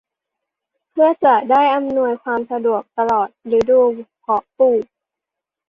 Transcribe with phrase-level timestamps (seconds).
[0.89, 3.79] เพื่อจะได้อำนวยความสะดวกตลอดฤดู
[4.21, 4.83] เพาะปลูก